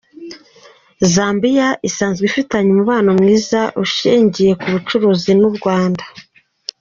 Zambia 1.13 1.67
isanzwe 1.87 2.23
ifitanye 2.29 2.69
umubano 2.71 3.09
mwiza 3.19 3.61
ushingiye 3.83 4.51
ku 4.59 4.67
bucuruzi 4.73 5.31
n’u 5.39 5.49
Rwanda. 5.57 6.03